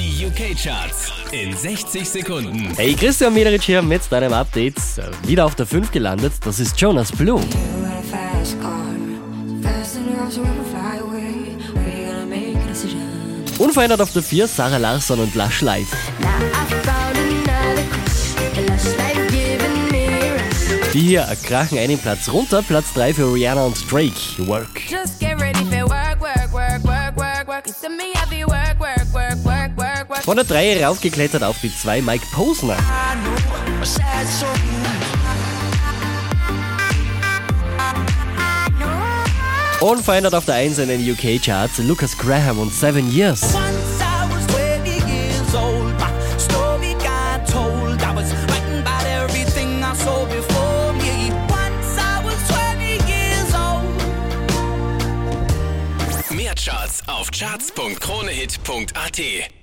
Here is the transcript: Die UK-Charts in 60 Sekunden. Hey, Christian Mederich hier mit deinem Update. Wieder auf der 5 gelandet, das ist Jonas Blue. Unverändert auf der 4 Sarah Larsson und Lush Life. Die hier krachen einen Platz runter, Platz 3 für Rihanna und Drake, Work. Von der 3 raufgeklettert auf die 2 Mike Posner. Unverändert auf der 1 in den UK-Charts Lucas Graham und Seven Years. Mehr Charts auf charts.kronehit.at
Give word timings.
Die 0.00 0.24
UK-Charts 0.24 1.12
in 1.30 1.54
60 1.54 2.08
Sekunden. 2.08 2.72
Hey, 2.74 2.94
Christian 2.94 3.34
Mederich 3.34 3.64
hier 3.64 3.82
mit 3.82 4.00
deinem 4.10 4.32
Update. 4.32 4.76
Wieder 5.26 5.44
auf 5.44 5.54
der 5.56 5.66
5 5.66 5.92
gelandet, 5.92 6.32
das 6.42 6.58
ist 6.58 6.80
Jonas 6.80 7.12
Blue. 7.12 7.38
Unverändert 13.58 14.00
auf 14.00 14.10
der 14.14 14.22
4 14.22 14.46
Sarah 14.46 14.78
Larsson 14.78 15.20
und 15.20 15.34
Lush 15.34 15.60
Life. 15.60 15.94
Die 20.94 21.00
hier 21.00 21.28
krachen 21.42 21.78
einen 21.78 21.98
Platz 21.98 22.30
runter, 22.30 22.62
Platz 22.62 22.94
3 22.94 23.12
für 23.12 23.34
Rihanna 23.34 23.66
und 23.66 23.92
Drake, 23.92 24.14
Work. 24.46 24.80
Von 30.30 30.36
der 30.36 30.46
3 30.46 30.86
raufgeklettert 30.86 31.42
auf 31.42 31.56
die 31.60 31.76
2 31.76 32.02
Mike 32.02 32.24
Posner. 32.30 32.76
Unverändert 39.80 40.36
auf 40.36 40.44
der 40.44 40.54
1 40.54 40.78
in 40.78 40.86
den 40.86 41.10
UK-Charts 41.10 41.78
Lucas 41.78 42.16
Graham 42.16 42.60
und 42.60 42.72
Seven 42.72 43.10
Years. 43.10 43.40
Mehr 56.30 56.54
Charts 56.54 57.02
auf 57.08 57.32
charts.kronehit.at 57.32 59.59